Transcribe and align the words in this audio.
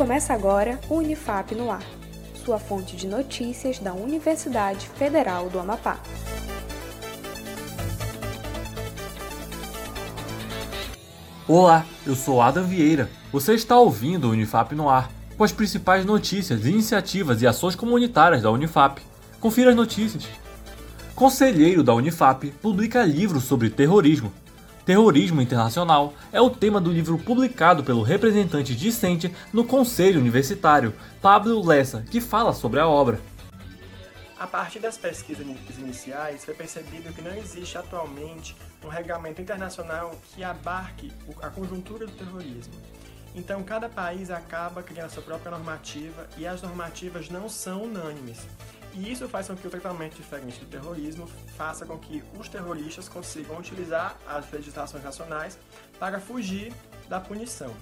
Começa 0.00 0.32
agora 0.32 0.80
o 0.88 0.94
Unifap 0.94 1.54
no 1.54 1.70
Ar, 1.70 1.84
sua 2.42 2.58
fonte 2.58 2.96
de 2.96 3.06
notícias 3.06 3.78
da 3.78 3.92
Universidade 3.92 4.88
Federal 4.88 5.50
do 5.50 5.58
Amapá. 5.58 6.00
Olá, 11.46 11.84
eu 12.06 12.14
sou 12.14 12.40
Adam 12.40 12.64
Vieira. 12.64 13.10
Você 13.30 13.52
está 13.52 13.78
ouvindo 13.78 14.28
o 14.28 14.30
Unifap 14.30 14.74
no 14.74 14.88
Ar, 14.88 15.10
com 15.36 15.44
as 15.44 15.52
principais 15.52 16.06
notícias, 16.06 16.64
iniciativas 16.64 17.42
e 17.42 17.46
ações 17.46 17.74
comunitárias 17.74 18.40
da 18.40 18.50
Unifap. 18.50 19.02
Confira 19.38 19.68
as 19.68 19.76
notícias. 19.76 20.26
Conselheiro 21.14 21.84
da 21.84 21.92
Unifap 21.92 22.50
publica 22.62 23.04
livro 23.04 23.38
sobre 23.38 23.68
terrorismo. 23.68 24.32
Terrorismo 24.90 25.40
Internacional 25.40 26.14
é 26.32 26.40
o 26.40 26.50
tema 26.50 26.80
do 26.80 26.90
livro 26.90 27.16
publicado 27.16 27.84
pelo 27.84 28.02
representante 28.02 28.74
discente 28.74 29.32
no 29.52 29.64
Conselho 29.64 30.18
Universitário, 30.18 30.92
Pablo 31.22 31.64
Lessa, 31.64 32.04
que 32.10 32.20
fala 32.20 32.52
sobre 32.52 32.80
a 32.80 32.88
obra. 32.88 33.20
A 34.36 34.48
partir 34.48 34.80
das 34.80 34.98
pesquisas 34.98 35.46
iniciais, 35.78 36.44
foi 36.44 36.54
percebido 36.54 37.12
que 37.12 37.22
não 37.22 37.32
existe 37.36 37.78
atualmente 37.78 38.56
um 38.84 38.88
regulamento 38.88 39.40
internacional 39.40 40.10
que 40.34 40.42
abarque 40.42 41.12
a 41.40 41.48
conjuntura 41.50 42.04
do 42.04 42.12
terrorismo. 42.12 42.74
Então, 43.32 43.62
cada 43.62 43.88
país 43.88 44.28
acaba 44.28 44.82
criando 44.82 45.06
a 45.06 45.10
sua 45.10 45.22
própria 45.22 45.52
normativa 45.52 46.26
e 46.36 46.44
as 46.48 46.62
normativas 46.62 47.30
não 47.30 47.48
são 47.48 47.84
unânimes. 47.84 48.44
E 48.94 49.12
isso 49.12 49.28
faz 49.28 49.46
com 49.46 49.56
que 49.56 49.66
o 49.66 49.70
tratamento 49.70 50.16
diferente 50.16 50.58
do 50.58 50.66
terrorismo 50.66 51.26
faça 51.56 51.86
com 51.86 51.98
que 51.98 52.22
os 52.38 52.48
terroristas 52.48 53.08
consigam 53.08 53.58
utilizar 53.58 54.18
as 54.26 54.50
legislações 54.50 55.04
nacionais 55.04 55.58
para 55.98 56.20
fugir 56.20 56.72
da 57.08 57.20
punição. 57.20 57.74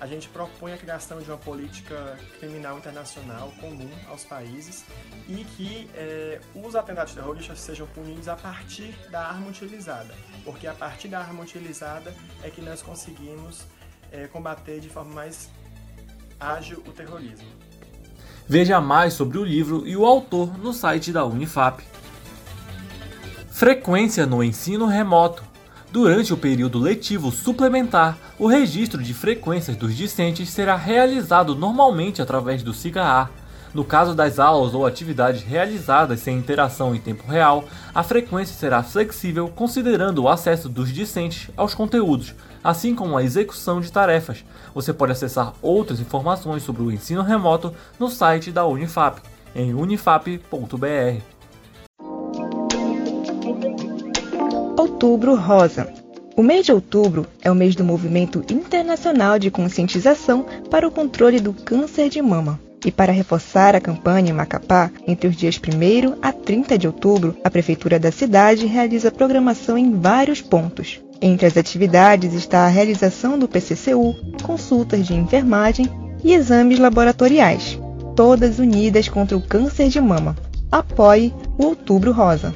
A 0.00 0.06
gente 0.06 0.28
propõe 0.28 0.72
a 0.72 0.76
criação 0.76 1.20
de 1.20 1.30
uma 1.30 1.38
política 1.38 2.18
criminal 2.38 2.76
internacional 2.78 3.52
comum 3.60 3.88
aos 4.08 4.24
países 4.24 4.84
e 5.28 5.44
que 5.44 5.88
eh, 5.94 6.40
os 6.54 6.74
atentados 6.74 7.14
terroristas 7.14 7.60
sejam 7.60 7.86
punidos 7.86 8.28
a 8.28 8.36
partir 8.36 8.92
da 9.10 9.28
arma 9.28 9.48
utilizada, 9.48 10.12
porque 10.44 10.66
a 10.66 10.74
partir 10.74 11.08
da 11.08 11.20
arma 11.20 11.42
utilizada 11.42 12.14
é 12.42 12.50
que 12.50 12.60
nós 12.60 12.82
conseguimos 12.82 13.64
eh, 14.10 14.26
combater 14.26 14.80
de 14.80 14.90
forma 14.90 15.14
mais 15.14 15.48
ágil 16.40 16.82
o 16.86 16.92
terrorismo. 16.92 17.48
Veja 18.46 18.80
mais 18.80 19.14
sobre 19.14 19.38
o 19.38 19.44
livro 19.44 19.84
e 19.86 19.96
o 19.96 20.04
autor 20.04 20.58
no 20.58 20.72
site 20.72 21.10
da 21.10 21.24
Unifap. 21.24 21.82
Frequência 23.50 24.26
no 24.26 24.44
ensino 24.44 24.86
remoto. 24.86 25.42
Durante 25.90 26.34
o 26.34 26.36
período 26.36 26.78
letivo 26.78 27.30
suplementar, 27.30 28.18
o 28.38 28.46
registro 28.46 29.02
de 29.02 29.14
frequências 29.14 29.76
dos 29.76 29.96
discentes 29.96 30.50
será 30.50 30.76
realizado 30.76 31.54
normalmente 31.54 32.20
através 32.20 32.62
do 32.62 32.74
SIGA-A. 32.74 33.30
No 33.74 33.84
caso 33.84 34.14
das 34.14 34.38
aulas 34.38 34.72
ou 34.72 34.86
atividades 34.86 35.42
realizadas 35.42 36.20
sem 36.20 36.38
interação 36.38 36.94
em 36.94 37.00
tempo 37.00 37.26
real, 37.26 37.64
a 37.92 38.04
frequência 38.04 38.54
será 38.54 38.84
flexível 38.84 39.48
considerando 39.48 40.22
o 40.22 40.28
acesso 40.28 40.68
dos 40.68 40.92
discentes 40.92 41.50
aos 41.56 41.74
conteúdos, 41.74 42.36
assim 42.62 42.94
como 42.94 43.16
a 43.16 43.22
execução 43.24 43.80
de 43.80 43.90
tarefas. 43.90 44.44
Você 44.72 44.92
pode 44.92 45.10
acessar 45.10 45.54
outras 45.60 45.98
informações 45.98 46.62
sobre 46.62 46.82
o 46.82 46.92
ensino 46.92 47.22
remoto 47.22 47.74
no 47.98 48.08
site 48.08 48.52
da 48.52 48.64
Unifap, 48.64 49.20
em 49.56 49.74
unifap.br. 49.74 51.20
Outubro 54.78 55.34
Rosa. 55.34 55.92
O 56.36 56.42
mês 56.42 56.66
de 56.66 56.72
outubro 56.72 57.26
é 57.42 57.50
o 57.50 57.54
mês 57.54 57.74
do 57.74 57.84
Movimento 57.84 58.44
Internacional 58.50 59.38
de 59.38 59.50
Conscientização 59.50 60.46
para 60.70 60.86
o 60.86 60.90
Controle 60.90 61.40
do 61.40 61.52
Câncer 61.52 62.08
de 62.08 62.22
Mama. 62.22 62.60
E 62.84 62.92
para 62.92 63.12
reforçar 63.12 63.74
a 63.74 63.80
campanha 63.80 64.28
em 64.28 64.34
Macapá, 64.34 64.90
entre 65.06 65.26
os 65.26 65.34
dias 65.34 65.58
1 65.58 66.18
a 66.20 66.32
30 66.32 66.76
de 66.76 66.86
outubro, 66.86 67.34
a 67.42 67.50
Prefeitura 67.50 67.98
da 67.98 68.12
cidade 68.12 68.66
realiza 68.66 69.10
programação 69.10 69.78
em 69.78 69.98
vários 69.98 70.42
pontos. 70.42 71.00
Entre 71.22 71.46
as 71.46 71.56
atividades 71.56 72.34
está 72.34 72.66
a 72.66 72.68
realização 72.68 73.38
do 73.38 73.48
PCCU, 73.48 74.14
consultas 74.42 75.06
de 75.06 75.14
enfermagem 75.14 75.88
e 76.22 76.34
exames 76.34 76.78
laboratoriais, 76.78 77.78
todas 78.14 78.58
unidas 78.58 79.08
contra 79.08 79.34
o 79.34 79.40
câncer 79.40 79.88
de 79.88 80.00
mama. 80.00 80.36
Apoie 80.70 81.32
o 81.56 81.66
Outubro 81.66 82.12
Rosa. 82.12 82.54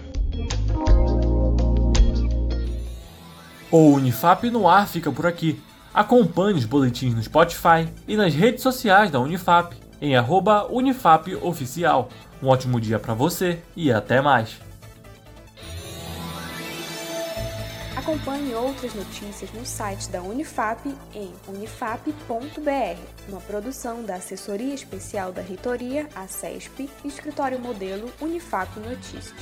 O 3.71 3.93
Unifap 3.93 4.51
no 4.51 4.69
ar 4.69 4.87
fica 4.87 5.11
por 5.11 5.27
aqui. 5.27 5.59
Acompanhe 5.95 6.59
os 6.59 6.67
boletins 6.67 7.15
no 7.15 7.23
Spotify 7.23 7.89
e 8.07 8.17
nas 8.17 8.35
redes 8.35 8.63
sociais 8.63 9.11
da 9.11 9.21
Unifap, 9.21 9.75
em 10.01 10.15
@unifapoficial. 10.71 12.09
Um 12.43 12.49
ótimo 12.49 12.81
dia 12.81 12.99
para 12.99 13.15
você 13.15 13.61
e 13.77 13.93
até 13.93 14.21
mais. 14.21 14.59
Acompanhe 17.97 18.55
outras 18.55 18.95
notícias 18.95 19.53
no 19.53 19.67
site 19.67 20.09
da 20.09 20.23
Unifap 20.23 20.89
em 21.15 21.31
unifap.br, 21.47 22.99
uma 23.29 23.41
produção 23.41 24.03
da 24.03 24.15
Assessoria 24.15 24.73
Especial 24.73 25.31
da 25.31 25.43
Reitoria, 25.43 26.09
a 26.15 26.27
CESP, 26.27 26.89
Escritório 27.05 27.59
Modelo 27.59 28.11
Unifap 28.21 28.71
Notícias. 28.81 29.35